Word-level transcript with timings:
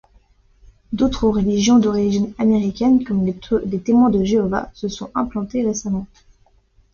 D'autres 0.93 1.27
religions, 1.29 1.77
d'origine 1.77 2.33
américaine, 2.39 3.03
comme 3.03 3.23
les 3.23 3.79
Témoins 3.79 4.09
de 4.09 4.23
Jéhovah, 4.23 4.71
se 4.73 4.87
sont 4.87 5.11
implantées 5.13 5.63
récemment. 5.63 6.07